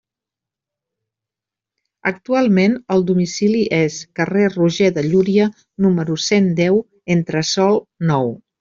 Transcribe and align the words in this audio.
Actualment 2.11 2.73
el 2.95 3.05
domicili 3.11 3.61
és 3.81 3.99
carrer 4.21 4.47
Roger 4.55 4.89
de 4.97 5.05
Llúria, 5.11 5.47
número 5.87 6.19
cent 6.31 6.49
deu, 6.63 6.81
entresòl 7.19 7.79
nou. 8.15 8.35